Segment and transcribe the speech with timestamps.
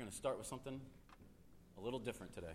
[0.00, 0.80] going to start with something
[1.76, 2.54] a little different today.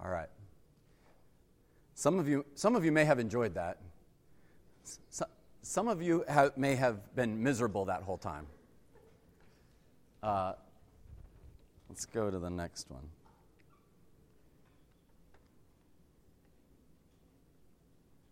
[0.00, 0.28] All right.
[1.98, 3.78] Some of you, some of you may have enjoyed that.
[5.62, 8.46] some of you have, may have been miserable that whole time.
[10.22, 10.52] Uh,
[11.88, 13.02] let's go to the next one.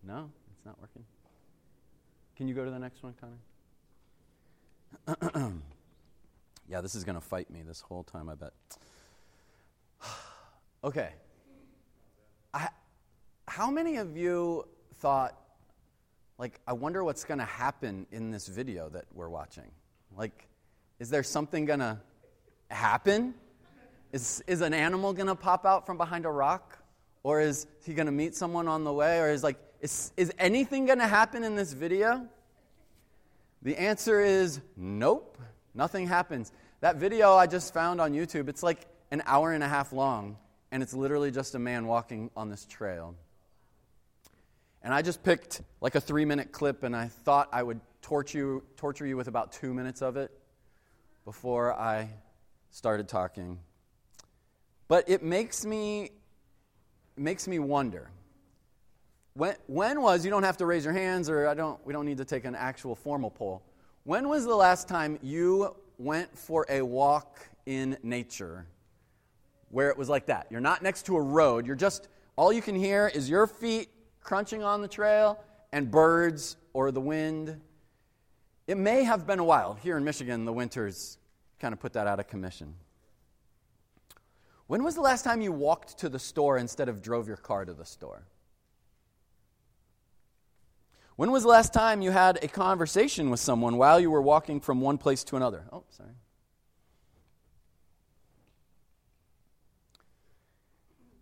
[0.04, 1.02] No, it's not working.
[2.36, 3.14] Can you go to the next one,
[5.10, 5.52] Connor?
[6.68, 8.52] yeah, this is going to fight me this whole time, I bet.
[10.84, 11.14] okay.
[12.54, 12.68] I,
[13.48, 15.38] how many of you thought,
[16.38, 19.70] like, I wonder what's going to happen in this video that we're watching?
[20.16, 20.48] Like,
[20.98, 21.98] is there something going to
[22.70, 23.34] happen?
[24.12, 26.78] Is, is an animal going to pop out from behind a rock?
[27.22, 29.20] Or is he going to meet someone on the way?
[29.20, 32.26] Or is like, is, is anything going to happen in this video?
[33.62, 35.38] The answer is nope,
[35.74, 36.52] nothing happens.
[36.80, 40.36] That video I just found on YouTube, it's like an hour and a half long
[40.70, 43.14] and it's literally just a man walking on this trail.
[44.86, 48.38] And I just picked like a three minute clip, and I thought I would torture
[48.38, 50.30] you, torture you with about two minutes of it
[51.24, 52.08] before I
[52.70, 53.58] started talking.
[54.86, 56.12] But it makes me,
[57.16, 58.10] makes me wonder.
[59.34, 62.06] When, when was, you don't have to raise your hands, or I don't, we don't
[62.06, 63.62] need to take an actual formal poll.
[64.04, 68.66] When was the last time you went for a walk in nature
[69.70, 70.46] where it was like that.
[70.48, 71.66] You're not next to a road.
[71.66, 73.88] You're just, all you can hear is your feet
[74.26, 75.38] crunching on the trail
[75.72, 77.60] and birds or the wind.
[78.66, 79.74] It may have been a while.
[79.74, 81.16] Here in Michigan, the winters
[81.60, 82.74] kind of put that out of commission.
[84.66, 87.64] When was the last time you walked to the store instead of drove your car
[87.64, 88.26] to the store?
[91.14, 94.60] When was the last time you had a conversation with someone while you were walking
[94.60, 95.66] from one place to another?
[95.72, 96.10] Oh, sorry.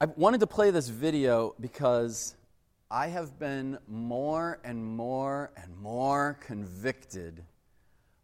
[0.00, 2.34] I wanted to play this video because
[2.94, 7.42] I have been more and more and more convicted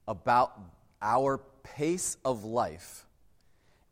[0.07, 0.61] about
[1.03, 3.05] our pace of life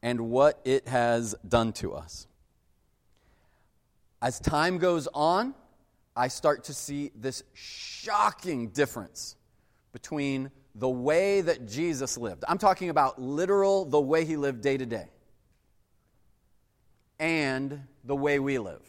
[0.05, 2.29] and what it has done to us.
[4.23, 5.53] As time goes on,
[6.15, 9.35] I start to see this shocking difference
[9.91, 12.45] between the way that Jesus lived.
[12.47, 15.09] I'm talking about literal, the way he lived day to day
[17.19, 18.83] and the way we live.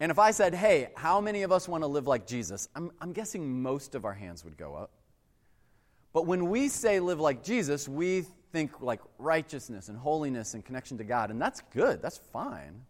[0.00, 2.68] And if I said, hey, how many of us want to live like Jesus?
[2.74, 4.90] I'm, I'm guessing most of our hands would go up.
[6.12, 10.98] But when we say live like Jesus, we think like righteousness and holiness and connection
[10.98, 12.82] to God, and that's good, that's fine.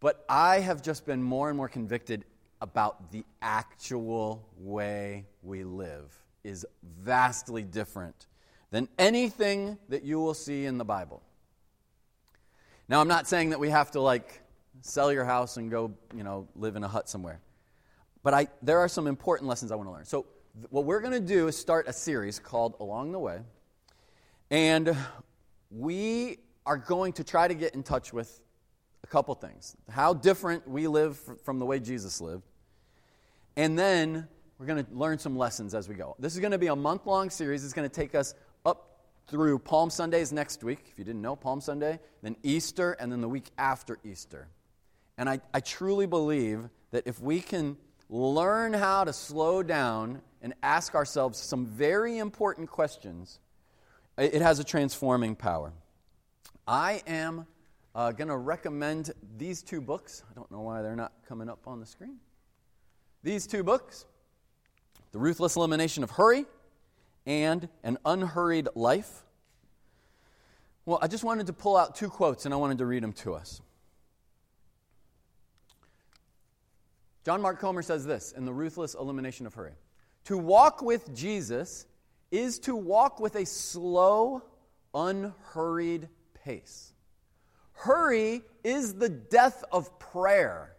[0.00, 2.24] But I have just been more and more convicted
[2.60, 6.12] about the actual way we live
[6.44, 6.66] is
[7.00, 8.26] vastly different
[8.70, 11.22] than anything that you will see in the Bible.
[12.88, 14.41] Now, I'm not saying that we have to like
[14.82, 17.40] sell your house and go, you know, live in a hut somewhere.
[18.22, 20.04] But I, there are some important lessons I want to learn.
[20.04, 23.38] So, th- what we're going to do is start a series called Along the Way.
[24.50, 24.94] And
[25.70, 28.40] we are going to try to get in touch with
[29.02, 32.44] a couple things how different we live from the way Jesus lived.
[33.56, 34.28] And then
[34.58, 36.14] we're going to learn some lessons as we go.
[36.18, 37.64] This is going to be a month long series.
[37.64, 40.84] It's going to take us up through Palm Sundays next week.
[40.90, 44.48] If you didn't know, Palm Sunday, then Easter, and then the week after Easter.
[45.22, 47.76] And I, I truly believe that if we can
[48.10, 53.38] learn how to slow down and ask ourselves some very important questions,
[54.18, 55.74] it has a transforming power.
[56.66, 57.46] I am
[57.94, 60.24] uh, going to recommend these two books.
[60.28, 62.16] I don't know why they're not coming up on the screen.
[63.22, 64.06] These two books
[65.12, 66.46] The Ruthless Elimination of Hurry
[67.26, 69.22] and An Unhurried Life.
[70.84, 73.12] Well, I just wanted to pull out two quotes and I wanted to read them
[73.12, 73.62] to us.
[77.24, 79.74] John Mark Comer says this in The Ruthless Elimination of Hurry
[80.24, 81.86] To walk with Jesus
[82.30, 84.42] is to walk with a slow,
[84.92, 86.08] unhurried
[86.44, 86.92] pace.
[87.74, 90.74] Hurry is the death of prayer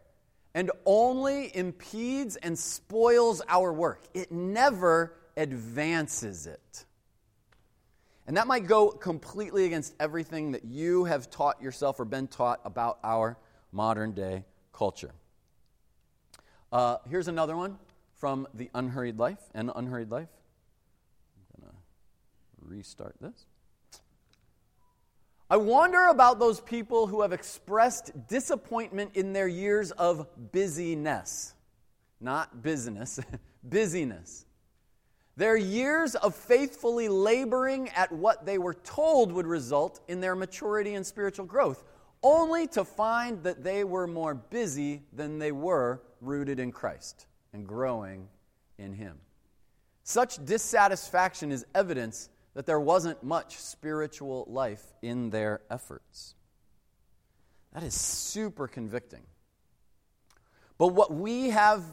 [0.53, 4.03] and only impedes and spoils our work.
[4.13, 6.85] It never advances it.
[8.27, 12.61] And that might go completely against everything that you have taught yourself or been taught
[12.63, 13.37] about our
[13.71, 15.13] modern day culture.
[16.73, 17.77] Uh, here's another one
[18.15, 20.29] from The Unhurried Life and Unhurried Life.
[21.55, 21.77] I'm going to
[22.67, 23.45] restart this.
[25.51, 31.53] I wonder about those people who have expressed disappointment in their years of busyness.
[32.19, 33.19] Not business,
[33.63, 34.47] busyness.
[35.37, 40.95] Their years of faithfully laboring at what they were told would result in their maturity
[40.95, 41.83] and spiritual growth,
[42.23, 47.67] only to find that they were more busy than they were rooted in Christ and
[47.67, 48.27] growing
[48.77, 49.17] in Him.
[50.03, 56.35] Such dissatisfaction is evidence that there wasn't much spiritual life in their efforts.
[57.73, 59.23] That is super convicting.
[60.77, 61.83] But what we have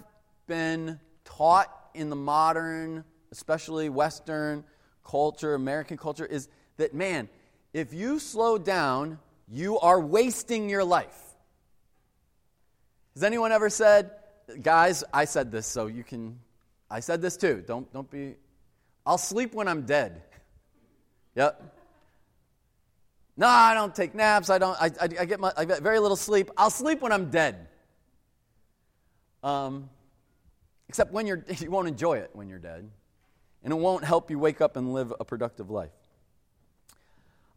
[0.47, 4.65] been taught in the modern, especially Western
[5.05, 7.29] culture, American culture, is that, man,
[7.73, 9.19] if you slow down,
[9.49, 11.19] you are wasting your life.
[13.15, 14.11] Has anyone ever said,
[14.63, 16.39] guys, I said this, so you can,
[16.91, 17.63] I said this too.
[17.67, 18.37] Don't, don't be,
[19.07, 20.23] I'll sleep when I'm dead.
[21.35, 21.77] Yep.
[23.37, 24.51] No, I don't take naps.
[24.51, 24.77] I don't.
[24.81, 26.51] I, I, I, get my, I get very little sleep.
[26.57, 27.69] I'll sleep when I'm dead.
[29.43, 29.89] Um,
[30.89, 32.91] except when you're, you won't enjoy it when you're dead,
[33.65, 35.91] and it won't help you wake up and live a productive life.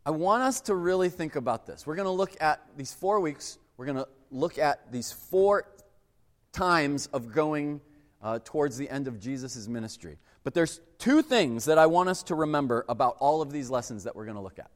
[0.05, 1.87] I want us to really think about this.
[1.87, 3.57] We're going to look at these four weeks.
[3.77, 5.65] We're going to look at these four
[6.53, 7.81] times of going
[8.21, 10.17] uh, towards the end of Jesus' ministry.
[10.43, 14.05] But there's two things that I want us to remember about all of these lessons
[14.05, 14.71] that we're going to look at.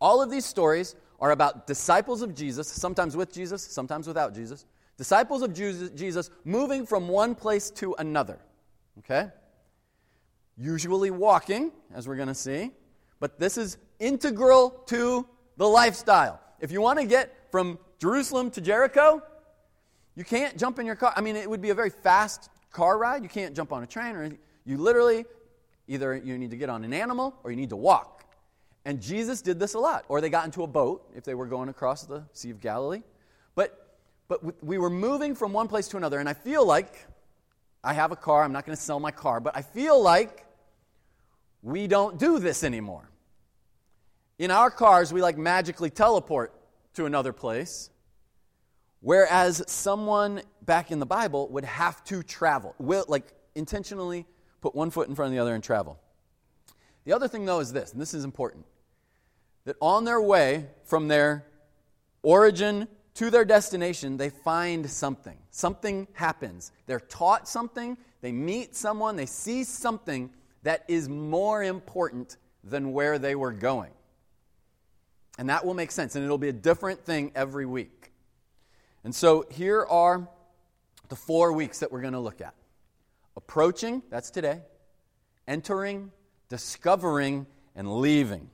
[0.00, 4.66] All of these stories are about disciples of Jesus, sometimes with Jesus, sometimes without Jesus.
[4.98, 8.38] Disciples of Jesus moving from one place to another.
[8.98, 9.28] Okay?
[10.58, 12.72] Usually walking, as we're going to see,
[13.20, 15.26] but this is integral to
[15.56, 16.40] the lifestyle.
[16.60, 19.22] If you want to get from Jerusalem to Jericho,
[20.16, 21.12] you can't jump in your car.
[21.14, 23.22] I mean, it would be a very fast car ride.
[23.22, 24.38] You can't jump on a train or anything.
[24.64, 25.26] You literally,
[25.86, 28.24] either you need to get on an animal or you need to walk.
[28.86, 30.04] And Jesus did this a lot.
[30.08, 33.02] Or they got into a boat if they were going across the Sea of Galilee.
[33.54, 33.96] But,
[34.28, 36.18] but we were moving from one place to another.
[36.18, 37.06] And I feel like
[37.84, 38.42] I have a car.
[38.42, 39.40] I'm not going to sell my car.
[39.40, 40.46] But I feel like
[41.62, 43.10] we don't do this anymore.
[44.38, 46.54] In our cars, we like magically teleport
[46.94, 47.90] to another place.
[49.06, 54.26] Whereas someone back in the Bible would have to travel, will, like intentionally
[54.60, 56.00] put one foot in front of the other and travel.
[57.04, 58.66] The other thing, though, is this, and this is important
[59.64, 61.46] that on their way from their
[62.24, 65.38] origin to their destination, they find something.
[65.52, 66.72] Something happens.
[66.86, 70.30] They're taught something, they meet someone, they see something
[70.64, 73.92] that is more important than where they were going.
[75.38, 77.95] And that will make sense, and it'll be a different thing every week.
[79.06, 80.28] And so here are
[81.10, 82.54] the four weeks that we're going to look at
[83.36, 84.62] approaching, that's today,
[85.46, 86.10] entering,
[86.48, 87.46] discovering,
[87.76, 88.50] and leaving.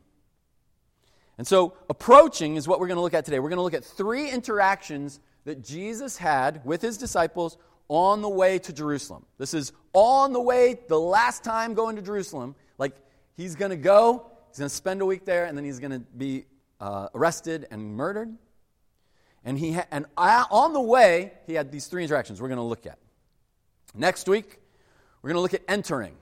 [1.38, 3.38] And so, approaching is what we're going to look at today.
[3.38, 7.56] We're going to look at three interactions that Jesus had with his disciples
[7.88, 9.24] on the way to Jerusalem.
[9.38, 12.56] This is on the way, the last time going to Jerusalem.
[12.76, 12.94] Like,
[13.38, 15.92] he's going to go, he's going to spend a week there, and then he's going
[15.92, 16.44] to be
[16.78, 18.36] uh, arrested and murdered.
[19.44, 22.62] And, he ha- and on the way, he had these three interactions we're going to
[22.62, 22.98] look at.
[23.94, 24.60] Next week,
[25.20, 26.14] we're going to look at entering.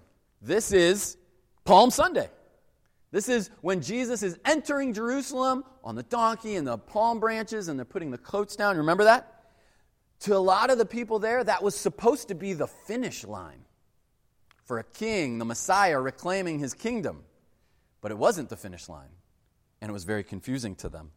[0.42, 1.16] This is
[1.64, 2.30] Palm Sunday.
[3.12, 7.78] This is when Jesus is entering Jerusalem on the donkey and the palm branches, and
[7.78, 8.76] they're putting the coats down.
[8.76, 9.42] Remember that?
[10.20, 13.64] To a lot of the people there, that was supposed to be the finish line
[14.64, 17.24] for a king, the Messiah, reclaiming his kingdom.
[18.00, 19.10] But it wasn't the finish line,
[19.80, 21.10] and it was very confusing to them.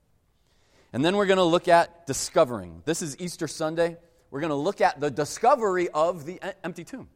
[0.94, 2.84] And then we're going to look at discovering.
[2.86, 3.98] This is Easter Sunday.
[4.30, 7.10] We're going to look at the discovery of the empty tomb.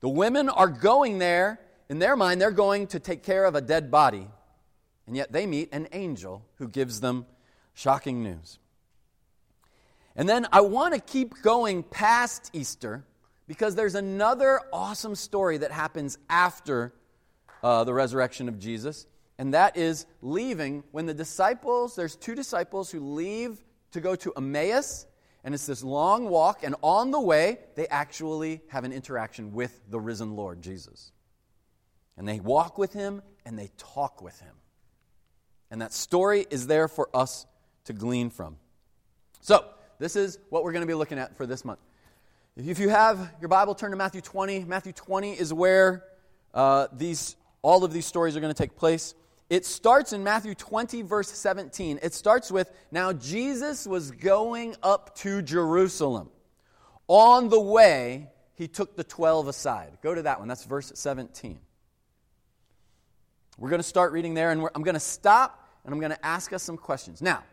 [0.00, 3.60] The women are going there in their mind, they're going to take care of a
[3.60, 4.26] dead body,
[5.06, 7.26] and yet they meet an angel who gives them
[7.74, 8.58] shocking news.
[10.16, 13.04] And then I want to keep going past Easter
[13.46, 16.94] because there's another awesome story that happens after
[17.62, 19.06] uh, the resurrection of Jesus,
[19.38, 23.62] and that is leaving when the disciples, there's two disciples who leave
[23.92, 25.06] to go to Emmaus,
[25.44, 29.80] and it's this long walk, and on the way, they actually have an interaction with
[29.88, 31.12] the risen Lord Jesus.
[32.16, 34.54] And they walk with him and they talk with him.
[35.70, 37.46] And that story is there for us
[37.84, 38.56] to glean from.
[39.40, 39.64] So,
[39.98, 41.78] this is what we're going to be looking at for this month.
[42.56, 44.64] If you have your Bible, turn to Matthew 20.
[44.64, 46.04] Matthew 20 is where
[46.52, 49.14] uh, these, all of these stories are going to take place.
[49.52, 51.98] It starts in Matthew 20, verse 17.
[52.02, 56.30] It starts with Now Jesus was going up to Jerusalem.
[57.06, 59.98] On the way, he took the 12 aside.
[60.02, 60.48] Go to that one.
[60.48, 61.60] That's verse 17.
[63.58, 66.24] We're going to start reading there, and I'm going to stop and I'm going to
[66.24, 67.20] ask us some questions.
[67.20, 67.44] Now,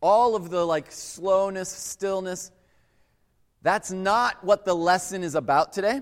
[0.00, 2.52] all of the like slowness, stillness,
[3.60, 6.00] that's not what the lesson is about today.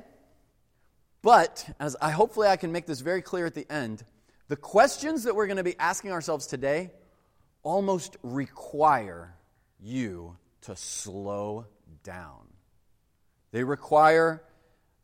[1.21, 4.05] But as I hopefully I can make this very clear at the end,
[4.53, 6.91] the questions that we're going to be asking ourselves today
[7.63, 9.35] almost require
[9.81, 11.65] you to slow
[12.05, 12.49] down.
[13.53, 14.43] They require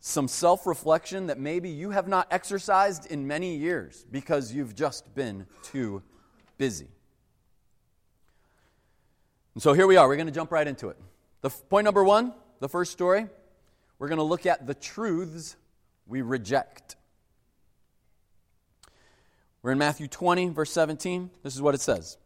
[0.01, 5.15] some self reflection that maybe you have not exercised in many years because you've just
[5.15, 6.03] been too
[6.59, 6.89] busy.
[9.55, 10.07] And so here we are.
[10.07, 10.99] We're going to jump right into it.
[11.41, 13.27] The point number one, the first story,
[13.99, 15.57] we're going to look at the truths
[16.07, 16.97] we reject.
[19.69, 21.29] We're in Matthew 20, verse 17.
[21.43, 22.17] This is what it says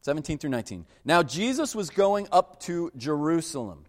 [0.00, 0.84] 17 through 19.
[1.04, 3.84] Now, Jesus was going up to Jerusalem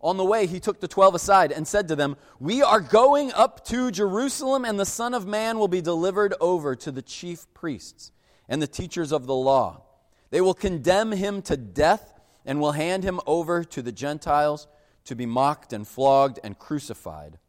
[0.00, 3.32] on the way, he took the twelve aside and said to them, We are going
[3.32, 7.52] up to Jerusalem, and the Son of Man will be delivered over to the chief
[7.54, 8.12] priests
[8.48, 9.82] and the teachers of the law.
[10.30, 14.68] They will condemn him to death and will hand him over to the Gentiles
[15.06, 17.40] to be mocked and flogged and crucified.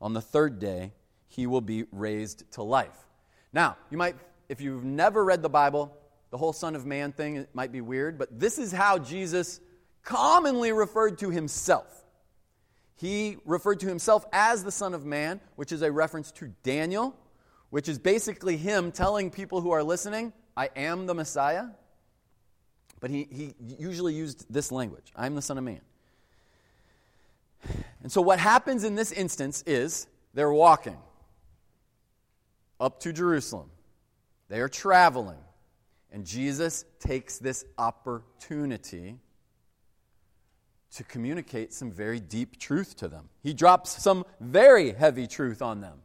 [0.00, 0.94] On the third day,
[1.26, 2.96] he will be raised to life.
[3.52, 4.16] Now, you might,
[4.48, 5.96] if you've never read the Bible,
[6.30, 9.60] the whole Son of Man thing might be weird, but this is how Jesus
[10.02, 12.04] commonly referred to himself.
[12.96, 17.14] He referred to himself as the Son of Man, which is a reference to Daniel,
[17.70, 21.66] which is basically him telling people who are listening, I am the Messiah.
[23.00, 25.80] But he, he usually used this language I'm the Son of Man.
[28.02, 30.96] And so, what happens in this instance is they're walking
[32.80, 33.70] up to Jerusalem,
[34.48, 35.38] they are traveling,
[36.10, 39.18] and Jesus takes this opportunity
[40.92, 43.28] to communicate some very deep truth to them.
[43.42, 45.98] He drops some very heavy truth on them.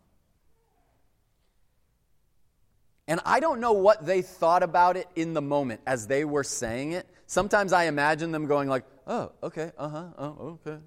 [3.08, 6.44] And I don't know what they thought about it in the moment as they were
[6.44, 7.08] saying it.
[7.28, 10.80] Sometimes I imagine them going like, "Oh, okay, uh-huh, oh, okay."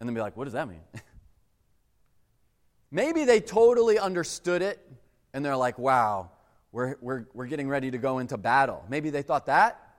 [0.00, 0.82] And then be like, "What does that mean?"
[2.90, 4.84] Maybe they totally understood it
[5.32, 6.30] and they're like, "Wow,
[6.72, 9.90] we're, we're, we're getting ready to go into battle." Maybe they thought that.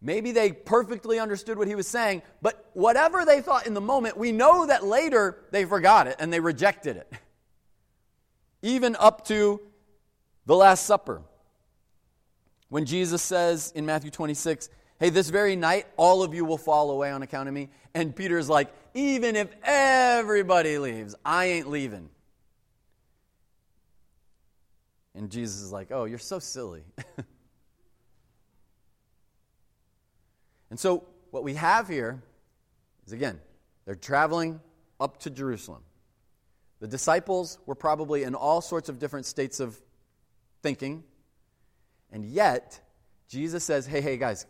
[0.00, 4.16] Maybe they perfectly understood what he was saying, but whatever they thought in the moment,
[4.16, 7.12] we know that later they forgot it and they rejected it.
[8.62, 9.60] Even up to
[10.46, 11.22] the Last Supper.
[12.68, 14.68] When Jesus says in Matthew 26,
[15.00, 17.68] Hey, this very night, all of you will fall away on account of me.
[17.94, 22.10] And Peter's like, Even if everybody leaves, I ain't leaving.
[25.18, 26.84] And Jesus is like, Oh, you're so silly.
[30.70, 32.22] And so, what we have here
[33.06, 33.40] is again,
[33.84, 34.60] they're traveling
[35.00, 35.82] up to Jerusalem.
[36.80, 39.80] The disciples were probably in all sorts of different states of
[40.62, 41.04] thinking.
[42.12, 42.80] And yet,
[43.28, 44.46] Jesus says, Hey, hey, guys,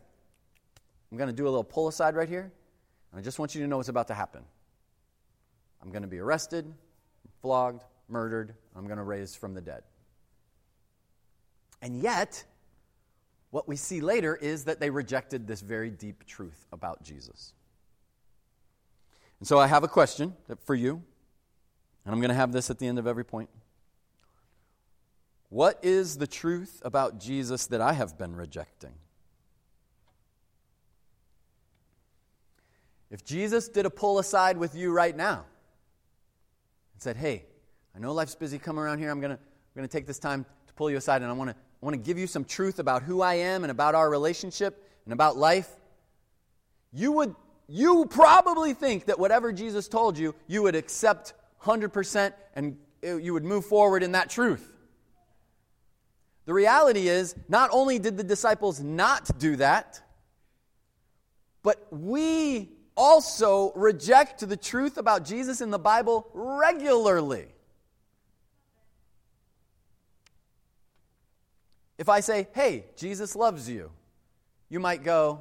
[1.10, 2.52] I'm going to do a little pull aside right here.
[3.12, 4.42] And I just want you to know what's about to happen.
[5.80, 6.72] I'm going to be arrested,
[7.40, 8.54] flogged, murdered.
[8.76, 9.82] I'm going to raise from the dead.
[11.80, 12.44] And yet,
[13.50, 17.52] what we see later is that they rejected this very deep truth about Jesus.
[19.38, 21.02] And so I have a question for you,
[22.04, 23.48] and I'm going to have this at the end of every point.
[25.50, 28.94] What is the truth about Jesus that I have been rejecting?
[33.10, 35.46] If Jesus did a pull aside with you right now
[36.92, 37.46] and said, Hey,
[37.96, 39.10] I know life's busy, come around here.
[39.10, 39.38] I'm going to
[39.78, 41.86] I'm going to take this time to pull you aside, and I want to, I
[41.86, 45.12] want to give you some truth about who I am and about our relationship and
[45.12, 45.68] about life.
[46.92, 47.34] You would
[47.68, 53.34] you probably think that whatever Jesus told you, you would accept 100% and uh, you
[53.34, 54.72] would move forward in that truth.
[56.46, 60.00] The reality is, not only did the disciples not do that,
[61.62, 67.48] but we also reject the truth about Jesus in the Bible regularly.
[71.98, 73.90] If I say, hey, Jesus loves you,
[74.68, 75.40] you might go,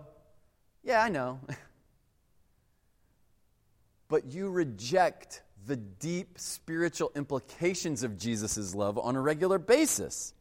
[0.84, 1.40] yeah, I know.
[4.08, 10.34] but you reject the deep spiritual implications of Jesus' love on a regular basis.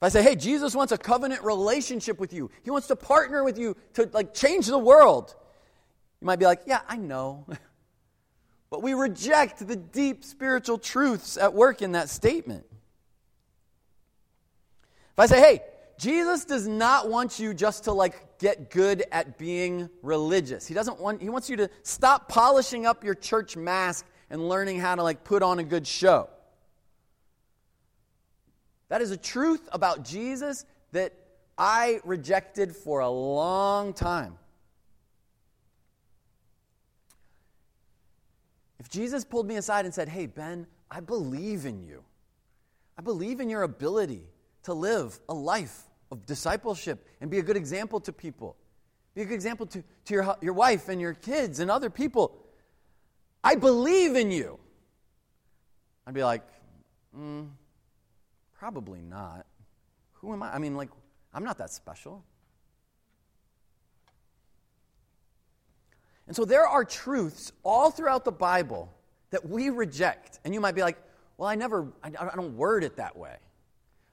[0.00, 3.44] If I say, hey, Jesus wants a covenant relationship with you, he wants to partner
[3.44, 5.34] with you to like change the world,
[6.20, 7.46] you might be like, yeah, I know.
[8.70, 12.64] but we reject the deep spiritual truths at work in that statement.
[15.12, 15.62] If I say, hey,
[15.98, 20.66] Jesus does not want you just to like get good at being religious.
[20.66, 24.80] He doesn't want he wants you to stop polishing up your church mask and learning
[24.80, 26.28] how to like put on a good show.
[28.88, 31.12] That is a truth about Jesus that
[31.56, 34.38] I rejected for a long time.
[38.80, 42.02] If Jesus pulled me aside and said, Hey, Ben, I believe in you,
[42.98, 44.31] I believe in your ability
[44.64, 48.56] to live a life of discipleship and be a good example to people.
[49.14, 52.36] Be a good example to, to your, your wife and your kids and other people.
[53.44, 54.58] I believe in you.
[56.06, 56.42] I'd be like,
[57.16, 57.48] mm,
[58.58, 59.46] probably not.
[60.14, 60.54] Who am I?
[60.54, 60.90] I mean, like,
[61.34, 62.24] I'm not that special.
[66.26, 68.92] And so there are truths all throughout the Bible
[69.30, 70.40] that we reject.
[70.44, 70.96] And you might be like,
[71.36, 73.36] well, I never, I, I don't word it that way.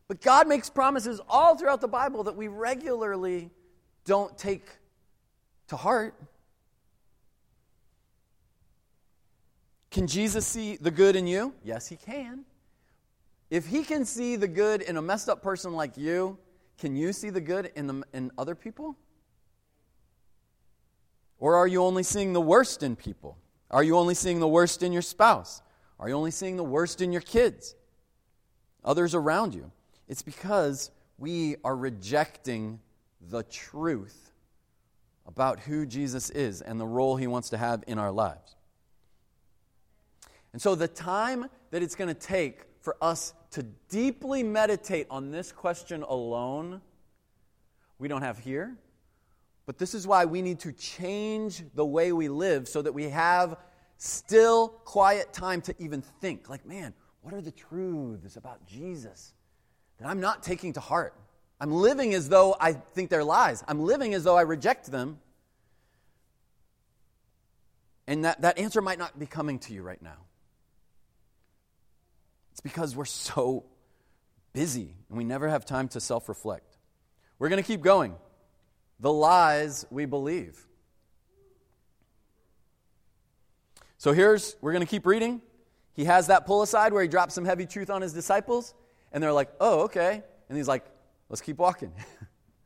[0.09, 3.51] But God makes promises all throughout the Bible that we regularly
[4.05, 4.65] don't take
[5.67, 6.15] to heart.
[9.91, 11.53] Can Jesus see the good in you?
[11.63, 12.43] Yes, he can.
[13.51, 16.39] If he can see the good in a messed up person like you,
[16.79, 18.95] can you see the good in, the, in other people?
[21.37, 23.37] Or are you only seeing the worst in people?
[23.69, 25.61] Are you only seeing the worst in your spouse?
[25.99, 27.75] Are you only seeing the worst in your kids?
[28.83, 29.71] Others around you?
[30.09, 32.79] It's because we are rejecting
[33.29, 34.31] the truth
[35.27, 38.55] about who Jesus is and the role he wants to have in our lives.
[40.51, 45.29] And so, the time that it's going to take for us to deeply meditate on
[45.29, 46.81] this question alone,
[47.99, 48.75] we don't have here.
[49.67, 53.09] But this is why we need to change the way we live so that we
[53.09, 53.57] have
[53.97, 56.49] still quiet time to even think.
[56.49, 59.33] Like, man, what are the truths about Jesus?
[59.99, 61.13] That I'm not taking to heart.
[61.59, 63.63] I'm living as though I think they're lies.
[63.67, 65.19] I'm living as though I reject them.
[68.07, 70.17] And that, that answer might not be coming to you right now.
[72.53, 73.65] It's because we're so
[74.53, 76.77] busy and we never have time to self reflect.
[77.37, 78.15] We're going to keep going.
[78.99, 80.65] The lies we believe.
[83.97, 85.41] So here's, we're going to keep reading.
[85.93, 88.73] He has that pull aside where he drops some heavy truth on his disciples.
[89.11, 90.23] And they're like, oh, okay.
[90.47, 90.85] And he's like,
[91.29, 91.91] let's keep walking.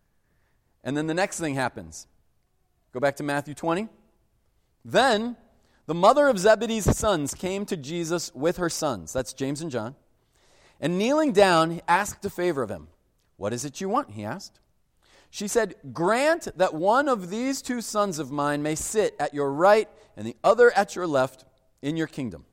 [0.84, 2.08] and then the next thing happens.
[2.94, 3.88] Go back to Matthew 20.
[4.86, 5.38] Then
[5.86, 9.14] the mother of Zebedee's sons came to Jesus with her sons.
[9.14, 9.96] That's James and John.
[10.80, 12.88] And kneeling down, asked a favor of him.
[13.38, 14.12] What is it you want?
[14.12, 14.60] He asked.
[15.30, 19.52] She said, Grant that one of these two sons of mine may sit at your
[19.52, 21.46] right and the other at your left
[21.82, 22.46] in your kingdom.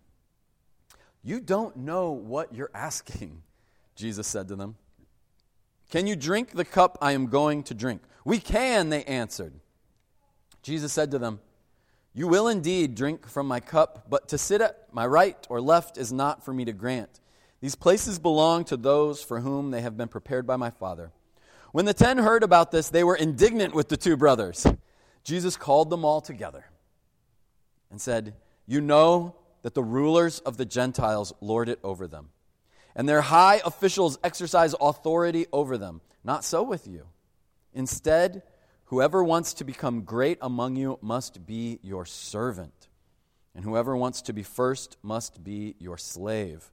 [1.22, 3.42] You don't know what you're asking,
[4.00, 4.76] Jesus said to them.
[5.90, 8.00] Can you drink the cup I am going to drink?
[8.24, 9.52] We can, they answered.
[10.62, 11.40] Jesus said to them,
[12.14, 15.98] You will indeed drink from my cup, but to sit at my right or left
[15.98, 17.20] is not for me to grant.
[17.60, 21.12] These places belong to those for whom they have been prepared by my Father.
[21.72, 24.66] When the ten heard about this, they were indignant with the two brothers.
[25.24, 26.64] Jesus called them all together
[27.90, 28.34] and said,
[28.66, 32.30] You know that the rulers of the Gentiles lord it over them
[32.94, 36.00] and their high officials exercise authority over them.
[36.24, 37.06] Not so with you.
[37.72, 38.42] Instead,
[38.86, 42.88] whoever wants to become great among you must be your servant,
[43.54, 46.70] and whoever wants to be first must be your slave.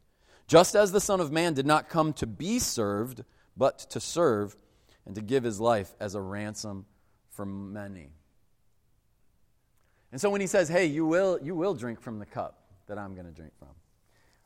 [0.48, 3.24] Just as the Son of Man did not come to be served,
[3.56, 4.56] but to serve
[5.06, 6.86] and to give his life as a ransom
[7.30, 8.10] for many.
[10.12, 12.98] And so when he says, hey, you will, you will drink from the cup that
[12.98, 13.68] I'm going to drink from,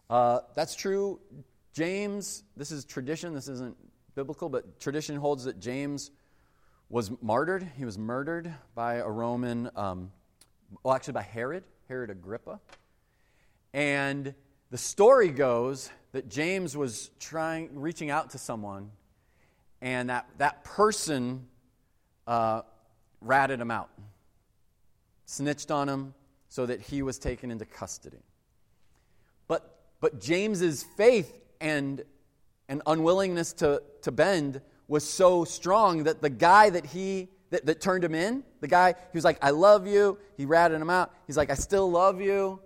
[0.10, 1.20] uh, that's true.
[1.74, 3.78] James, this is tradition, this isn't
[4.14, 6.12] biblical, but tradition holds that James
[6.90, 7.66] was martyred.
[7.78, 10.12] He was murdered by a Roman, um,
[10.84, 12.60] well, actually by Herod, Herod Agrippa.
[13.74, 14.34] And
[14.70, 18.92] the story goes that James was trying, reaching out to someone,
[19.82, 21.48] and that, that person
[22.28, 22.64] uh,
[23.22, 23.90] ratted him out,
[25.26, 26.14] snitched on him
[26.50, 28.20] so that he was taken into custody.
[29.48, 32.04] But, but James's faith and,
[32.72, 37.82] an unwillingness to, to bend was so strong that the guy that he that, that
[37.82, 40.18] turned him in, the guy, he was like, I love you.
[40.38, 41.14] He ratted him out.
[41.28, 42.62] He's like, I still love you.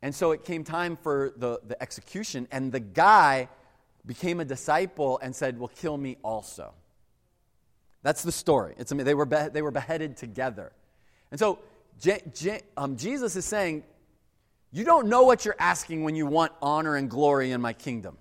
[0.00, 3.48] And so it came time for the, the execution, and the guy
[4.06, 6.72] became a disciple and said, Well, kill me also.
[8.02, 8.74] That's the story.
[8.78, 10.72] It's, they, were be, they were beheaded together.
[11.32, 11.58] And so
[12.00, 13.82] J, J, um, Jesus is saying,
[14.70, 18.18] You don't know what you're asking when you want honor and glory in my kingdom.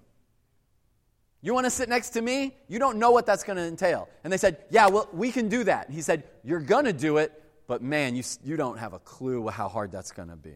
[1.41, 2.55] You want to sit next to me?
[2.67, 4.07] You don't know what that's going to entail.
[4.23, 5.89] And they said, Yeah, well, we can do that.
[5.89, 7.31] He said, You're going to do it,
[7.67, 10.55] but man, you, you don't have a clue how hard that's going to be.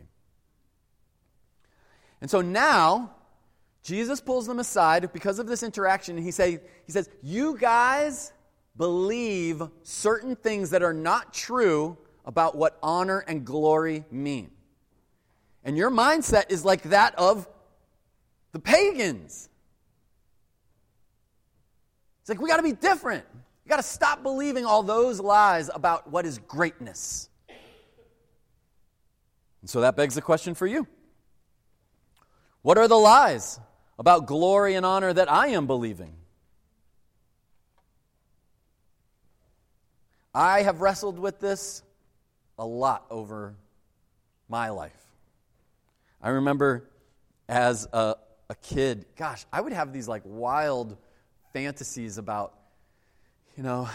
[2.21, 3.15] And so now,
[3.83, 6.17] Jesus pulls them aside because of this interaction.
[6.17, 8.31] He, say, he says, You guys
[8.77, 14.51] believe certain things that are not true about what honor and glory mean.
[15.63, 17.47] And your mindset is like that of
[18.51, 19.49] the pagans.
[22.25, 23.23] It's like we got to be different.
[23.63, 27.29] You got to stop believing all those lies about what is greatness.
[29.61, 30.87] And so that begs the question for you
[32.63, 33.59] What are the lies
[33.99, 36.15] about glory and honor that I am believing?
[40.33, 41.83] I have wrestled with this
[42.57, 43.53] a lot over
[44.49, 45.05] my life.
[46.23, 46.89] I remember
[47.47, 48.15] as a,
[48.49, 50.97] a kid, gosh, I would have these like wild
[51.55, 52.53] fantasies about,
[53.55, 53.87] you know,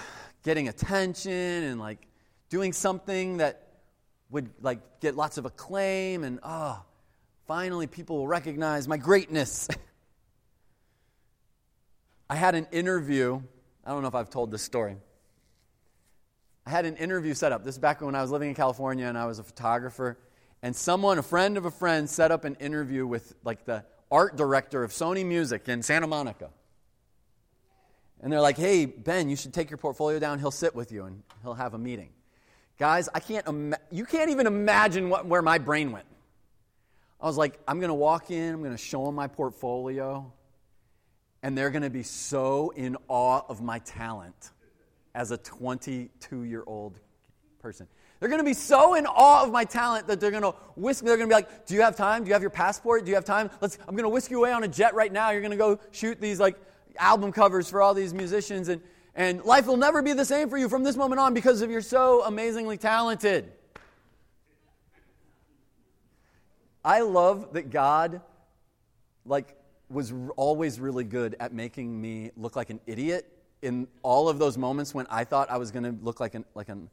[0.45, 1.99] getting attention and like
[2.49, 3.69] doing something that
[4.31, 6.83] would like get lots of acclaim and oh,
[7.47, 9.69] finally people will recognize my greatness.
[12.31, 13.43] I had an interview.
[13.85, 14.97] I don't know if I've told this story.
[16.65, 17.63] I had an interview set up.
[17.63, 20.17] This is back when I was living in California and I was a photographer.
[20.63, 24.39] And someone, a friend of a friend, set up an interview with like the art
[24.39, 26.49] director of Sony Music in Santa Monica.
[28.23, 30.39] And they're like, hey, Ben, you should take your portfolio down.
[30.39, 32.11] He'll sit with you and he'll have a meeting.
[32.79, 36.07] Guys, I can't you can't even imagine what, where my brain went.
[37.21, 40.33] I was like, I'm going to walk in, I'm going to show them my portfolio,
[41.43, 44.53] and they're going to be so in awe of my talent
[45.15, 46.99] as a 22 year old
[47.59, 47.87] person.
[48.19, 51.03] They're going to be so in awe of my talent that they're going to whisk
[51.03, 51.09] me.
[51.09, 52.25] They're going to be like, Do you have time?
[52.25, 53.05] Do you have your passport?
[53.05, 53.51] Do you have time?
[53.61, 55.31] Let's, I'm going to whisk you away on a jet right now.
[55.31, 56.57] You're going to go shoot these like
[56.99, 58.83] album covers for all these musicians, and,
[59.15, 61.71] and life will never be the same for you from this moment on because of
[61.71, 63.53] you're so amazingly talented.
[66.85, 68.23] I love that God,
[69.27, 69.57] like,
[69.91, 73.27] was always really good at making me look like an idiot
[73.61, 76.45] in all of those moments when I thought I was going to look like, an,
[76.55, 76.89] like, an,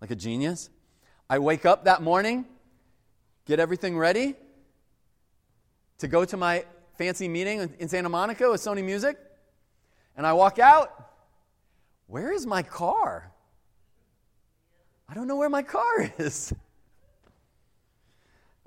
[0.00, 0.70] like a genius.
[1.30, 2.46] I wake up that morning,
[3.44, 4.34] get everything ready
[5.98, 6.64] to go to my
[6.96, 9.18] fancy meeting in Santa Monica with Sony Music.
[10.18, 11.10] And I walk out.
[12.08, 13.30] Where is my car?
[15.08, 16.52] I don't know where my car is.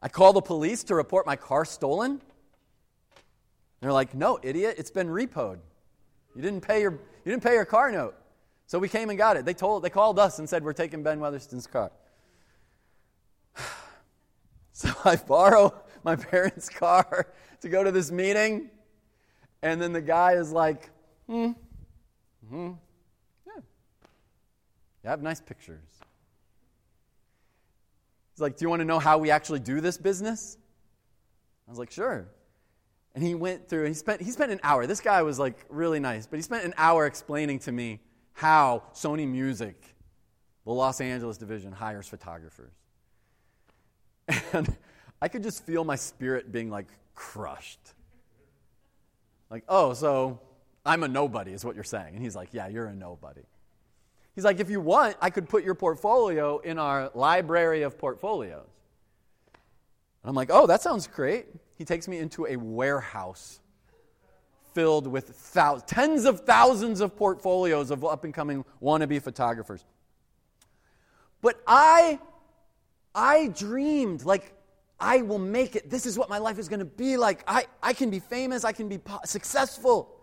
[0.02, 2.22] I call the police to report my car stolen.
[3.82, 5.60] They're like, "No, idiot, it's been repoed.
[6.36, 8.16] You didn't pay your you didn't pay your car note."
[8.66, 9.44] So we came and got it.
[9.44, 11.92] They told they called us and said, "We're taking Ben Weatherston's car."
[14.72, 17.28] so I borrow my parents' car
[17.62, 18.70] to go to this meeting,
[19.62, 20.90] and then the guy is like,
[21.28, 21.52] Hmm.
[22.50, 22.72] Hmm.
[23.46, 23.62] Yeah.
[25.04, 25.80] You have nice pictures.
[28.34, 30.58] He's like, Do you want to know how we actually do this business?
[31.68, 32.28] I was like, Sure.
[33.14, 34.88] And he went through, he spent, he spent an hour.
[34.88, 38.00] This guy was like really nice, but he spent an hour explaining to me
[38.34, 39.96] how Sony Music,
[40.66, 42.74] the Los Angeles division, hires photographers.
[44.54, 44.76] And
[45.22, 47.80] I could just feel my spirit being like crushed.
[49.50, 50.40] Like, oh, so
[50.86, 52.16] I'm a nobody, is what you're saying.
[52.16, 53.42] And he's like, Yeah, you're a nobody.
[54.36, 58.68] He's like, If you want, I could put your portfolio in our library of portfolios.
[60.24, 61.48] And I'm like, Oh, that sounds great.
[61.78, 63.60] He takes me into a warehouse
[64.74, 69.84] filled with thousands, tens of thousands of portfolios of up and coming wannabe photographers.
[71.42, 72.20] But I,
[73.14, 74.54] I dreamed like
[75.00, 75.90] I will make it.
[75.90, 77.44] This is what my life is going to be like.
[77.48, 78.64] I, I can be famous.
[78.64, 80.16] I can be po- successful.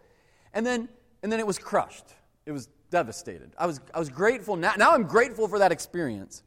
[0.55, 0.89] And then,
[1.23, 2.07] and then it was crushed.
[2.47, 3.53] It was devastated.
[3.59, 4.57] I was, I was grateful.
[4.57, 6.43] Now, now I'm grateful for that experience.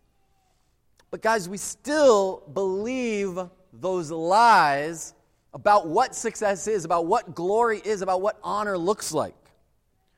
[1.12, 3.38] But guys, we still believe
[3.74, 5.14] those lies
[5.54, 9.36] about what success is, about what glory is, about what honor looks like.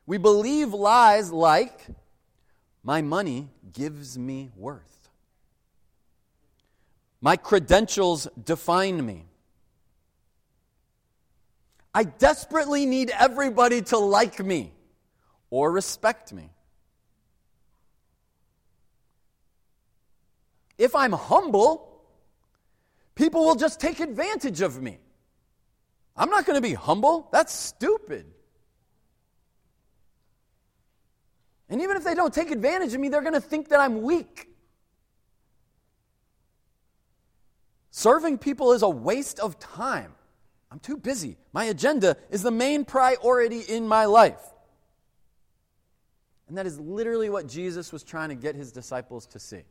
[0.05, 1.87] We believe lies like,
[2.83, 5.09] my money gives me worth.
[7.21, 9.25] My credentials define me.
[11.93, 14.73] I desperately need everybody to like me
[15.49, 16.49] or respect me.
[20.77, 22.01] If I'm humble,
[23.13, 24.97] people will just take advantage of me.
[26.17, 27.29] I'm not going to be humble.
[27.31, 28.25] That's stupid.
[31.69, 34.01] And even if they don't take advantage of me, they're going to think that I'm
[34.01, 34.49] weak.
[37.91, 40.13] Serving people is a waste of time.
[40.73, 41.37] I'm too busy.
[41.53, 44.41] My agenda is the main priority in my life.
[46.47, 49.61] And that is literally what Jesus was trying to get his disciples to see.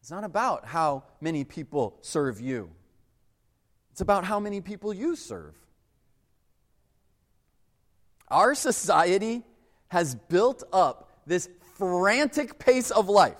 [0.00, 2.70] It's not about how many people serve you,
[3.90, 5.56] it's about how many people you serve.
[8.28, 9.42] Our society
[9.88, 13.34] has built up this frantic pace of life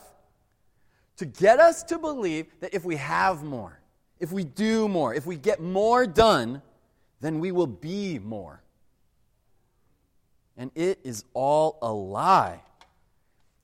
[1.19, 3.80] to get us to believe that if we have more,
[4.21, 6.63] if we do more, if we get more done,
[7.21, 8.63] then we will be more.
[10.57, 12.61] And it is all a lie.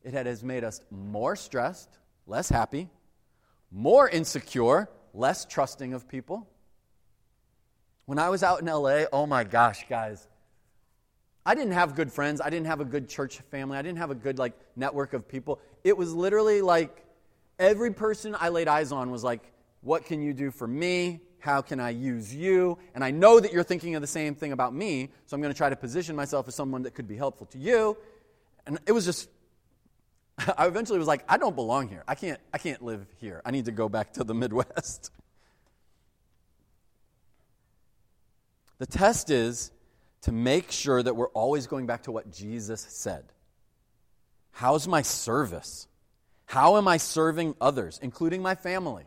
[0.03, 1.91] It has made us more stressed,
[2.27, 2.89] less happy,
[3.71, 6.49] more insecure, less trusting of people.
[8.07, 10.27] When I was out in LA, oh my gosh, guys,
[11.45, 12.41] I didn't have good friends.
[12.41, 13.77] I didn't have a good church family.
[13.77, 15.61] I didn't have a good like network of people.
[15.85, 17.07] It was literally like
[17.59, 19.41] Every person I laid eyes on was like,
[19.81, 21.21] What can you do for me?
[21.39, 22.79] How can I use you?
[22.95, 25.53] And I know that you're thinking of the same thing about me, so I'm going
[25.53, 27.97] to try to position myself as someone that could be helpful to you.
[28.67, 29.29] And it was just,
[30.59, 32.03] I eventually was like, I don't belong here.
[32.09, 33.43] I can't, I can't live here.
[33.45, 35.11] I need to go back to the Midwest.
[38.79, 39.71] The test is
[40.23, 43.25] to make sure that we're always going back to what Jesus said.
[44.51, 45.89] How's my service?
[46.47, 49.05] How am I serving others, including my family?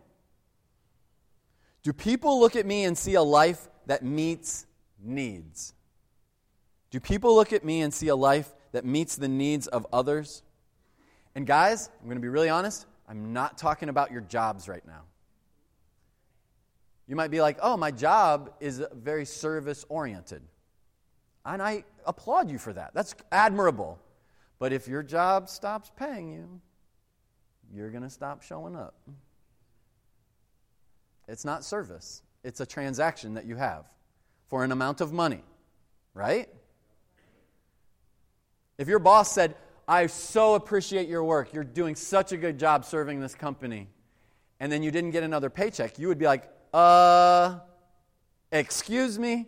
[1.83, 4.65] Do people look at me and see a life that meets
[5.01, 5.73] needs?
[6.91, 10.43] Do people look at me and see a life that meets the needs of others?
[11.35, 14.85] And guys, I'm going to be really honest, I'm not talking about your jobs right
[14.85, 15.01] now.
[17.07, 20.43] You might be like, oh, my job is very service oriented.
[21.45, 22.93] And I applaud you for that.
[22.93, 23.97] That's admirable.
[24.59, 26.61] But if your job stops paying you,
[27.73, 28.95] you're going to stop showing up.
[31.29, 33.85] It's not service, it's a transaction that you have
[34.47, 35.43] for an amount of money,
[36.15, 36.49] right?
[38.79, 39.55] If your boss said,
[39.87, 43.89] I so appreciate your work, you're doing such a good job serving this company,
[44.59, 47.59] and then you didn't get another paycheck, you would be like, uh,
[48.51, 49.47] excuse me?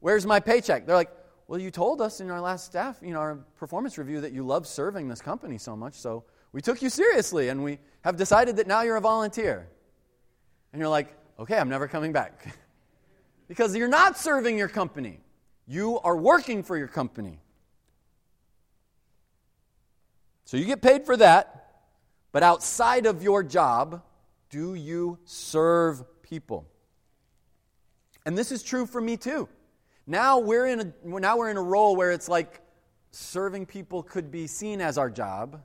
[0.00, 0.84] Where's my paycheck?
[0.84, 1.12] They're like,
[1.46, 4.44] well, you told us in our last staff, you know, our performance review that you
[4.44, 8.56] love serving this company so much, so we took you seriously and we have decided
[8.56, 9.68] that now you're a volunteer.
[10.72, 12.56] And you're like, okay, I'm never coming back.
[13.48, 15.20] because you're not serving your company,
[15.66, 17.38] you are working for your company.
[20.44, 21.84] So you get paid for that,
[22.30, 24.02] but outside of your job,
[24.50, 26.66] do you serve people?
[28.26, 29.48] And this is true for me too.
[30.06, 32.60] Now we're in a, now we're in a role where it's like
[33.12, 35.60] serving people could be seen as our job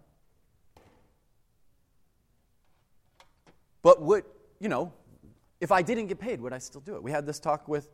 [3.88, 4.26] But would,
[4.60, 4.94] you know,
[5.60, 7.04] if I didn't get paid, would I still do it?
[7.04, 7.90] We had this talk with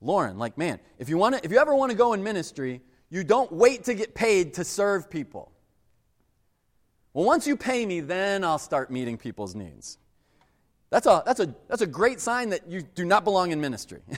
[0.00, 0.38] Lauren.
[0.38, 3.24] Like, man, if you, want to, if you ever want to go in ministry, you
[3.24, 5.52] don't wait to get paid to serve people.
[7.12, 9.98] Well, once you pay me, then I'll start meeting people's needs.
[10.90, 14.02] That's a, that's a, that's a great sign that you do not belong in ministry.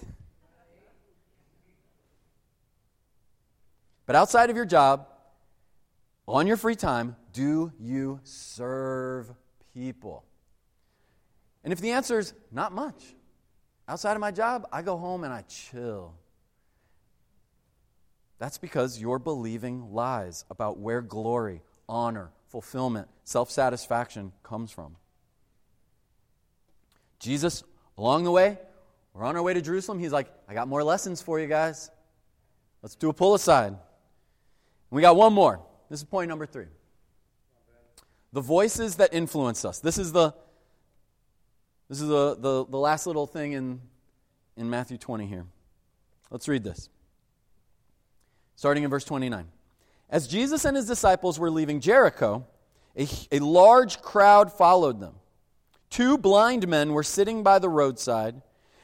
[4.06, 5.06] but outside of your job,
[6.26, 9.32] on your free time, do you serve
[9.72, 10.24] people?
[11.64, 13.14] And if the answer is not much,
[13.86, 16.14] outside of my job, I go home and I chill.
[18.38, 24.96] That's because you're believing lies about where glory, honor, fulfillment, self satisfaction comes from.
[27.18, 27.64] Jesus,
[27.96, 28.58] along the way,
[29.12, 29.98] We're on our way to Jerusalem.
[29.98, 31.90] He's like, I got more lessons for you guys.
[32.82, 33.76] Let's do a pull aside.
[34.90, 35.60] We got one more.
[35.90, 36.68] This is point number three.
[38.32, 39.80] The voices that influence us.
[39.80, 40.34] This is the
[41.88, 43.80] this is the, the, the last little thing in,
[44.56, 45.46] in Matthew 20 here.
[46.30, 46.90] Let's read this.
[48.56, 49.46] Starting in verse 29.
[50.10, 52.46] As Jesus and his disciples were leaving Jericho,
[52.96, 55.14] a, a large crowd followed them.
[55.90, 58.42] Two blind men were sitting by the roadside,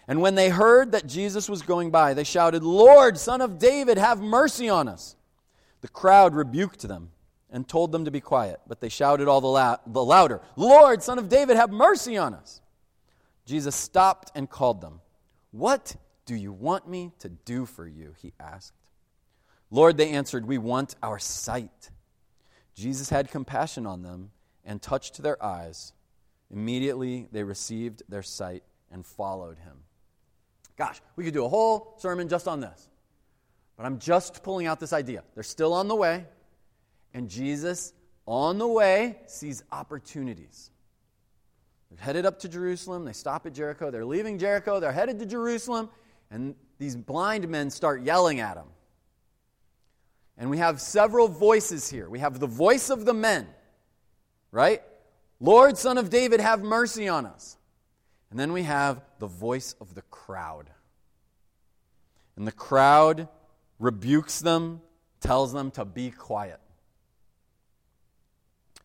[0.09, 3.99] and when they heard that Jesus was going by, they shouted, Lord, son of David,
[3.99, 5.17] have mercy on us.
[5.81, 7.11] The crowd rebuked them
[7.51, 11.03] and told them to be quiet, but they shouted all the, la- the louder, Lord,
[11.03, 12.63] son of David, have mercy on us.
[13.45, 15.01] Jesus stopped and called them.
[15.51, 18.15] What do you want me to do for you?
[18.21, 18.73] He asked.
[19.71, 21.91] Lord, they answered, We want our sight.
[22.75, 24.31] Jesus had compassion on them
[24.65, 25.93] and touched their eyes.
[26.51, 29.79] Immediately they received their sight and followed him.
[30.77, 32.89] Gosh, we could do a whole sermon just on this.
[33.77, 35.23] But I'm just pulling out this idea.
[35.35, 36.27] They're still on the way,
[37.13, 37.93] and Jesus,
[38.27, 40.71] on the way, sees opportunities.
[41.95, 43.05] They're headed up to Jerusalem.
[43.05, 43.91] They stop at Jericho.
[43.91, 44.81] They're leaving Jericho.
[44.81, 45.91] They're headed to Jerusalem,
[46.31, 48.69] and these blind men start yelling at them.
[50.37, 52.09] And we have several voices here.
[52.09, 53.47] We have the voice of the men,
[54.51, 54.83] right?
[55.39, 57.57] Lord, son of David, have mercy on us.
[58.31, 60.71] And then we have the voice of the crowd.
[62.37, 63.29] And the crowd
[63.79, 64.81] rebukes them,
[65.21, 66.59] tells them to be quiet.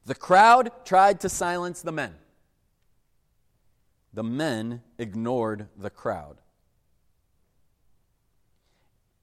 [0.05, 2.13] The crowd tried to silence the men.
[4.13, 6.37] The men ignored the crowd.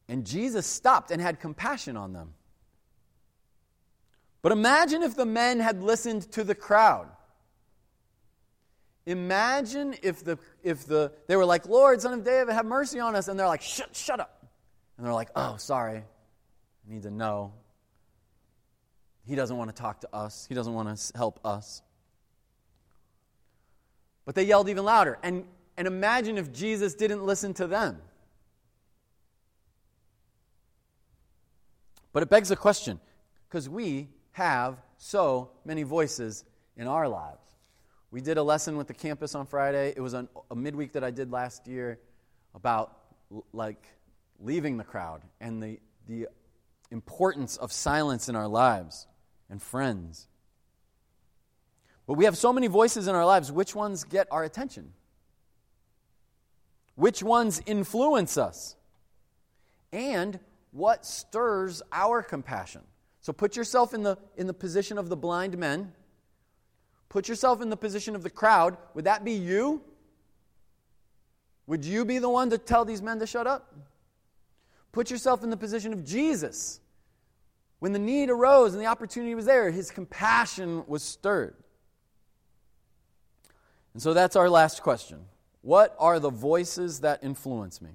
[0.08, 2.34] And Jesus stopped and had compassion on them.
[4.42, 7.08] But imagine if the men had listened to the crowd.
[9.06, 13.16] Imagine if the if the they were like, Lord, son of David, have mercy on
[13.16, 14.46] us, and they're like, shut, shut up.
[14.96, 15.98] And they're like, oh, sorry.
[15.98, 17.52] I need to know.
[19.26, 20.46] He doesn't want to talk to us.
[20.48, 21.82] He doesn't want to help us.
[24.26, 25.18] But they yelled even louder.
[25.22, 25.44] And,
[25.78, 28.02] and imagine if Jesus didn't listen to them.
[32.12, 33.00] But it begs a question
[33.48, 36.44] because we have so many voices
[36.76, 37.40] in our lives.
[38.10, 39.92] We did a lesson with the campus on Friday.
[39.96, 41.98] It was a, a midweek that I did last year
[42.54, 42.96] about
[43.52, 43.86] like
[44.40, 46.28] leaving the crowd and the, the
[46.90, 49.06] importance of silence in our lives
[49.50, 50.28] and friends.
[52.06, 53.50] But we have so many voices in our lives.
[53.50, 54.92] Which ones get our attention?
[56.94, 58.76] Which ones influence us?
[59.92, 60.38] And
[60.70, 62.82] what stirs our compassion?
[63.20, 65.92] So put yourself in the, in the position of the blind men.
[67.08, 68.76] Put yourself in the position of the crowd.
[68.94, 69.82] Would that be you?
[71.66, 73.74] Would you be the one to tell these men to shut up?
[74.92, 76.80] Put yourself in the position of Jesus.
[77.80, 81.56] When the need arose and the opportunity was there, his compassion was stirred.
[83.96, 85.24] And so that's our last question.
[85.62, 87.92] What are the voices that influence me?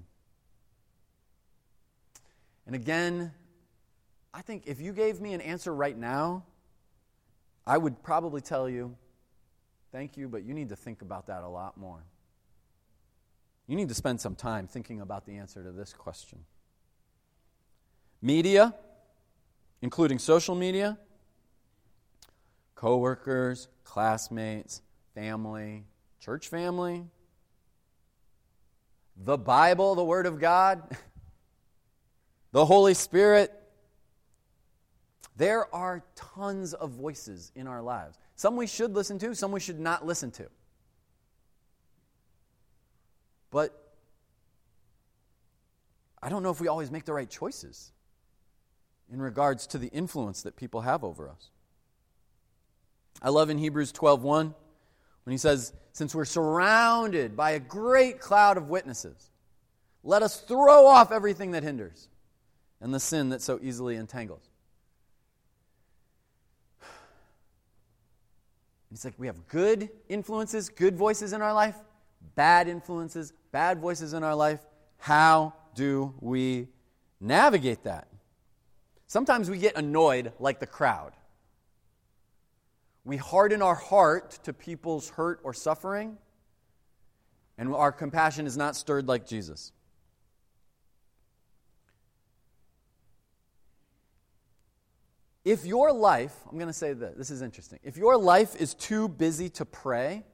[2.66, 3.30] And again,
[4.34, 6.42] I think if you gave me an answer right now,
[7.64, 8.96] I would probably tell you,
[9.92, 12.02] thank you, but you need to think about that a lot more.
[13.68, 16.40] You need to spend some time thinking about the answer to this question.
[18.20, 18.74] Media,
[19.80, 20.98] including social media,
[22.74, 24.82] coworkers, classmates,
[25.14, 25.84] family,
[26.22, 27.04] church family,
[29.16, 30.96] the Bible, the Word of God,
[32.52, 33.52] the Holy Spirit.
[35.36, 38.18] There are tons of voices in our lives.
[38.36, 40.48] Some we should listen to, some we should not listen to.
[43.50, 43.76] But
[46.22, 47.90] I don't know if we always make the right choices
[49.12, 51.50] in regards to the influence that people have over us.
[53.20, 54.54] I love in Hebrews 12:1
[55.24, 59.30] when he says, Since we're surrounded by a great cloud of witnesses,
[60.02, 62.08] let us throw off everything that hinders
[62.80, 64.48] and the sin that so easily entangles.
[68.90, 71.76] It's like we have good influences, good voices in our life,
[72.34, 74.60] bad influences, bad voices in our life.
[74.98, 76.68] How do we
[77.20, 78.08] navigate that?
[79.06, 81.12] Sometimes we get annoyed like the crowd.
[83.04, 86.18] We harden our heart to people's hurt or suffering,
[87.58, 89.72] and our compassion is not stirred like Jesus.
[95.44, 97.80] If your life, I'm going to say this, this is interesting.
[97.82, 100.24] If your life is too busy to pray,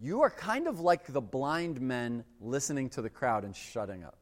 [0.00, 4.18] you are kind of like the blind men listening to the crowd and shutting up,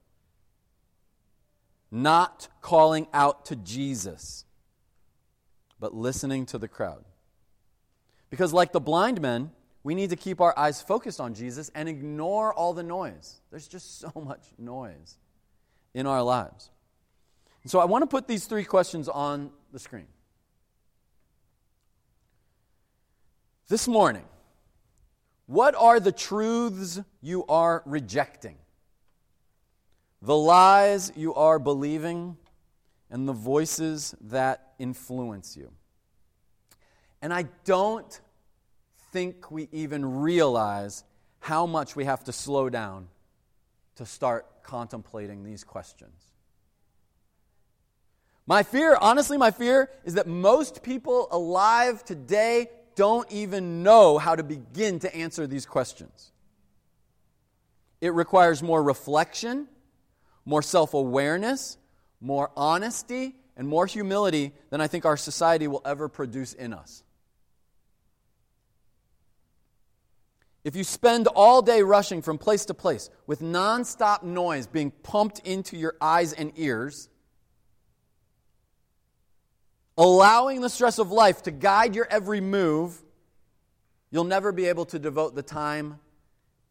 [1.91, 4.45] not calling out to Jesus,
[5.81, 7.05] but listening to the crowd.
[8.31, 9.51] Because, like the blind men,
[9.83, 13.41] we need to keep our eyes focused on Jesus and ignore all the noise.
[13.51, 15.17] There's just so much noise
[15.95, 16.71] in our lives.
[17.63, 20.09] And so, I want to put these three questions on the screen.
[23.69, 24.25] This morning,
[25.47, 28.57] what are the truths you are rejecting?
[30.23, 32.37] The lies you are believing
[33.11, 35.73] and the voices that influence you.
[37.23, 38.21] And I don't
[39.13, 41.05] think we even realize
[41.41, 43.09] how much we have to slow down
[43.97, 46.33] to start contemplating these questions.
[48.47, 54.37] My fear, honestly, my fear is that most people alive today don't even know how
[54.37, 56.33] to begin to answer these questions.
[58.01, 59.69] It requires more reflection,
[60.45, 61.77] more self awareness,
[62.21, 67.03] more honesty, and more humility than I think our society will ever produce in us.
[70.67, 75.39] If you spend all day rushing from place to place with nonstop noise being pumped
[75.47, 77.09] into your eyes and ears,
[79.97, 83.01] allowing the stress of life to guide your every move,
[84.11, 86.01] you'll never be able to devote the time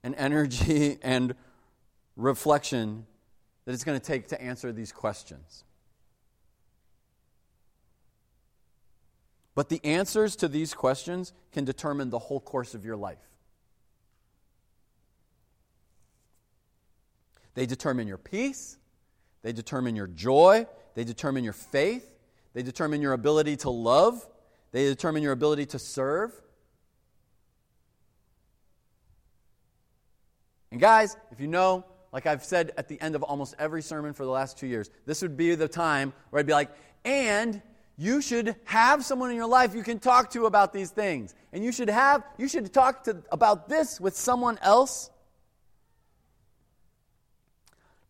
[0.03, 1.33] and energy and
[2.17, 3.05] reflection
[3.63, 5.63] that it's going to take to answer these questions.
[9.55, 13.25] But the answers to these questions can determine the whole course of your life.
[17.55, 18.77] They determine your peace,
[19.41, 22.15] they determine your joy, they determine your faith,
[22.53, 24.25] they determine your ability to love.
[24.75, 26.33] They determine your ability to serve.
[30.69, 34.11] And guys, if you know, like I've said at the end of almost every sermon
[34.11, 36.71] for the last two years, this would be the time where I'd be like,
[37.05, 37.61] and
[37.97, 41.33] you should have someone in your life you can talk to about these things.
[41.53, 45.09] And you should have, you should talk to, about this with someone else.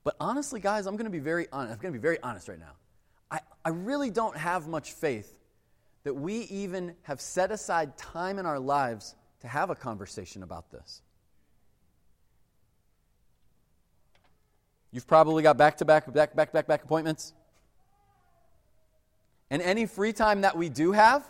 [0.06, 1.74] But honestly, guys, I'm going to be very honest.
[1.74, 2.74] I'm going to be very honest right now.
[3.30, 5.36] I, I really don't have much faith
[6.03, 10.72] that we even have set aside time in our lives to have a conversation about
[10.72, 11.01] this.
[14.91, 17.34] You've probably got back to back, back, back, back, back appointments.
[19.49, 21.28] And any free time that we do have,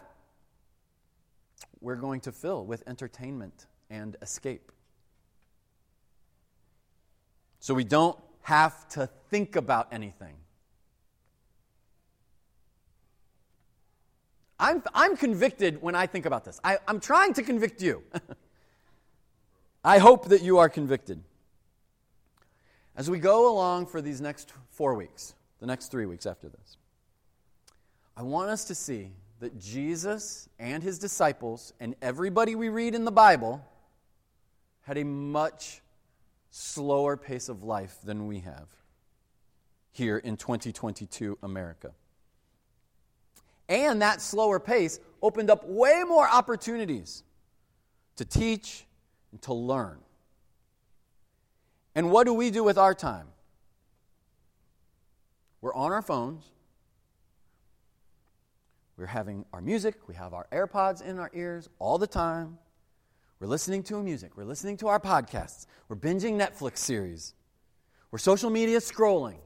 [1.79, 4.73] we're going to fill with entertainment and escape.
[7.59, 10.35] So we don't have to think about anything.
[14.59, 16.59] I'm, I'm convicted when I think about this.
[16.63, 18.03] I, I'm trying to convict you.
[19.83, 21.23] I hope that you are convicted.
[22.95, 26.77] As we go along for these next four weeks, the next three weeks after this,
[28.15, 33.05] I want us to see that Jesus and his disciples and everybody we read in
[33.05, 33.65] the Bible
[34.83, 35.81] had a much
[36.57, 38.67] slower pace of life than we have
[39.91, 41.91] here in 2022 America.
[43.67, 47.23] And that slower pace opened up way more opportunities
[48.15, 48.85] to teach
[49.33, 49.97] and to learn.
[51.93, 53.27] And what do we do with our time?
[55.59, 56.45] We're on our phones.
[58.95, 59.95] We're having our music.
[60.07, 62.59] We have our AirPods in our ears all the time.
[63.45, 64.35] We're listening to music.
[64.35, 65.67] We're listening to our podcasts.
[65.87, 67.35] We're binging Netflix series.
[68.09, 69.37] We're social media scrolling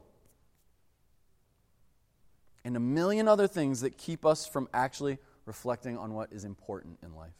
[2.64, 6.96] and a million other things that keep us from actually reflecting on what is important
[7.02, 7.34] in life.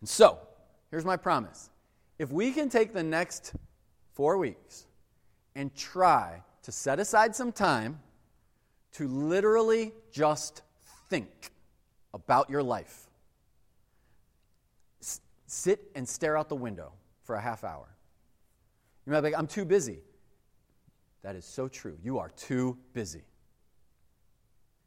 [0.00, 0.38] And so,
[0.90, 1.68] here's my promise.
[2.18, 3.52] If we can take the next
[4.14, 4.86] four weeks
[5.54, 8.00] and try to set aside some time
[8.92, 10.62] to literally just
[11.10, 11.50] think
[12.14, 13.10] about your life,
[15.52, 16.92] sit and stare out the window
[17.24, 17.86] for a half hour.
[19.06, 19.98] You might be like, I'm too busy.
[21.22, 21.96] That is so true.
[22.02, 23.22] You are too busy.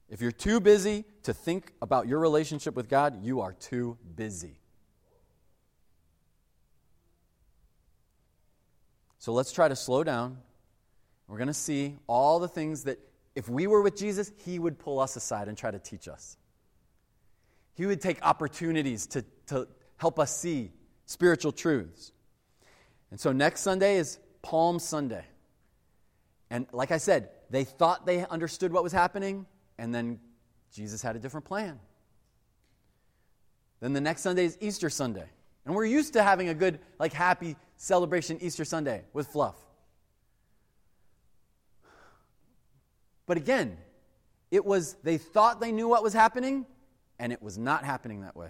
[0.09, 4.59] If you're too busy to think about your relationship with God, you are too busy.
[9.19, 10.37] So let's try to slow down.
[11.27, 12.99] We're going to see all the things that,
[13.35, 16.37] if we were with Jesus, He would pull us aside and try to teach us.
[17.73, 19.67] He would take opportunities to, to
[19.97, 20.71] help us see
[21.05, 22.11] spiritual truths.
[23.11, 25.25] And so next Sunday is Palm Sunday.
[26.49, 29.45] And like I said, they thought they understood what was happening,
[29.77, 30.19] and then
[30.73, 31.79] Jesus had a different plan.
[33.79, 35.29] Then the next Sunday is Easter Sunday.
[35.65, 39.55] And we're used to having a good, like, happy celebration Easter Sunday with fluff.
[43.25, 43.77] But again,
[44.51, 46.65] it was, they thought they knew what was happening,
[47.17, 48.49] and it was not happening that way.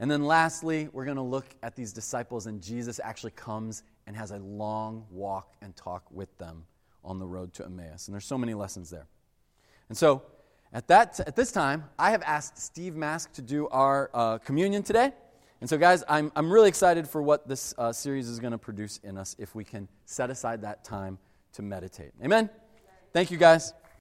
[0.00, 4.16] And then lastly, we're going to look at these disciples, and Jesus actually comes and
[4.16, 6.64] has a long walk and talk with them
[7.04, 8.08] on the road to Emmaus.
[8.08, 9.06] And there's so many lessons there.
[9.90, 10.22] And so,
[10.72, 14.82] at, that, at this time, I have asked Steve Mask to do our uh, communion
[14.82, 15.12] today.
[15.60, 18.58] And so, guys, I'm, I'm really excited for what this uh, series is going to
[18.58, 21.18] produce in us if we can set aside that time
[21.52, 22.12] to meditate.
[22.24, 22.48] Amen?
[23.12, 23.74] Thank you, guys.